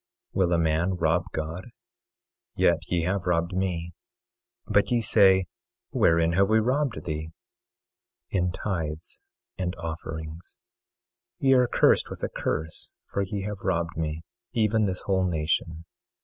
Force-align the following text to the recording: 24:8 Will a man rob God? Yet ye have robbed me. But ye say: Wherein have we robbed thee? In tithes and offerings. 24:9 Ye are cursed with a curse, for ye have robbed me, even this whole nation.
24:8 0.35 0.37
Will 0.39 0.53
a 0.53 0.57
man 0.57 0.89
rob 0.95 1.25
God? 1.31 1.67
Yet 2.55 2.79
ye 2.87 3.03
have 3.03 3.27
robbed 3.27 3.53
me. 3.53 3.93
But 4.65 4.89
ye 4.89 4.99
say: 4.99 5.45
Wherein 5.91 6.31
have 6.31 6.49
we 6.49 6.57
robbed 6.59 7.03
thee? 7.05 7.29
In 8.31 8.51
tithes 8.51 9.21
and 9.59 9.75
offerings. 9.75 10.57
24:9 11.43 11.47
Ye 11.49 11.53
are 11.53 11.67
cursed 11.67 12.09
with 12.09 12.23
a 12.23 12.29
curse, 12.29 12.89
for 13.05 13.21
ye 13.21 13.43
have 13.43 13.57
robbed 13.61 13.95
me, 13.95 14.23
even 14.53 14.87
this 14.87 15.03
whole 15.03 15.27
nation. 15.27 15.85